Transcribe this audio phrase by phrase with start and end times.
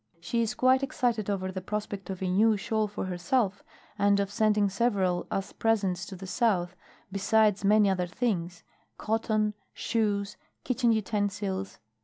[0.19, 3.61] She is quite excited over the prospect of a new shawl for herself,
[3.99, 6.75] and of sending several as presents to the south;
[7.11, 8.63] besides many other things:
[8.97, 11.77] cotton, shoes, kitchen utensils.